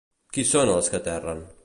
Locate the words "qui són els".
0.37-0.89